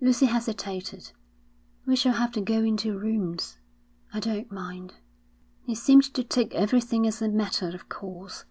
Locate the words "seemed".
5.74-6.04